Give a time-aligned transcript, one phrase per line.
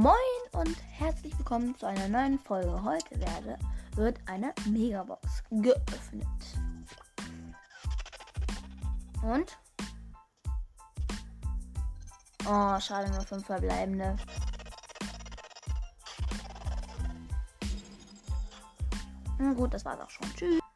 [0.00, 0.14] Moin
[0.52, 2.84] und herzlich willkommen zu einer neuen Folge.
[2.84, 3.58] Heute werde,
[3.96, 6.24] wird eine Megabox geöffnet.
[9.24, 9.58] Und?
[12.46, 14.16] Oh, schade, nur fünf verbleibende.
[19.40, 20.32] Na gut, das war's auch schon.
[20.36, 20.67] Tschüss.